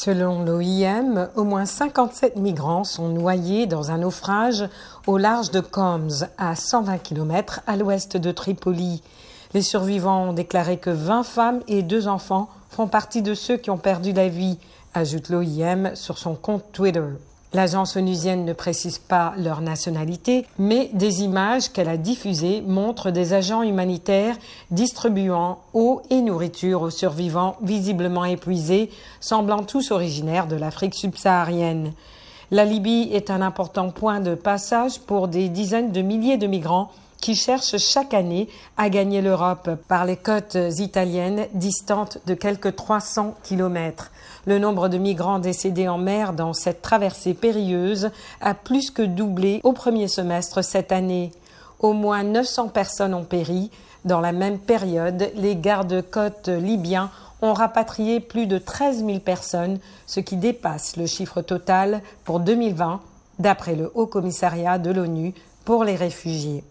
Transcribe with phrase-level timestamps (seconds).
[0.00, 4.68] Selon l'OIM, au moins 57 migrants sont noyés dans un naufrage
[5.08, 9.02] au large de Coms, à 120 km à l'ouest de Tripoli.
[9.54, 13.70] Les survivants ont déclaré que 20 femmes et 2 enfants font partie de ceux qui
[13.70, 14.60] ont perdu la vie,
[14.94, 17.02] ajoute l'OIM sur son compte Twitter.
[17.54, 23.32] L'agence onusienne ne précise pas leur nationalité, mais des images qu'elle a diffusées montrent des
[23.32, 24.36] agents humanitaires
[24.70, 28.90] distribuant eau et nourriture aux survivants visiblement épuisés,
[29.20, 31.92] semblant tous originaires de l'Afrique subsaharienne.
[32.50, 36.90] La Libye est un important point de passage pour des dizaines de milliers de migrants
[37.20, 43.34] qui cherchent chaque année à gagner l'Europe par les côtes italiennes distantes de quelques 300
[43.42, 44.10] kilomètres.
[44.46, 48.10] Le nombre de migrants décédés en mer dans cette traversée périlleuse
[48.40, 51.32] a plus que doublé au premier semestre cette année.
[51.80, 53.70] Au moins 900 personnes ont péri.
[54.04, 57.10] Dans la même période, les gardes-côtes libyens
[57.42, 63.00] ont rapatrié plus de 13 000 personnes, ce qui dépasse le chiffre total pour 2020,
[63.38, 66.64] d'après le Haut Commissariat de l'ONU pour les réfugiés.